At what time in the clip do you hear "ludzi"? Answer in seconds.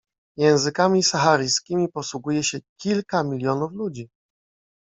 3.71-4.09